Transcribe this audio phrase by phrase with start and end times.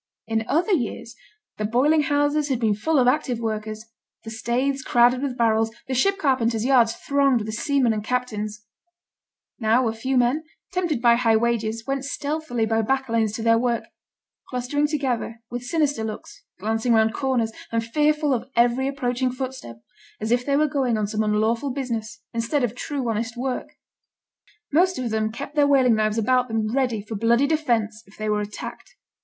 [0.25, 1.15] In other years
[1.57, 3.85] the boiling houses had been full of active workers,
[4.23, 8.65] the staithes crowded with barrels, the ship carpenters' yards thronged with seamen and captains;
[9.59, 10.43] now a few men,
[10.73, 13.83] tempted by high wages, went stealthily by back lanes to their work,
[14.49, 19.83] clustering together, with sinister looks, glancing round corners, and fearful of every approaching footstep,
[20.19, 23.77] as if they were going on some unlawful business, instead of true honest work.
[24.73, 28.27] Most of them kept their whaling knives about them ready for bloody defence if they
[28.29, 28.95] were attacked.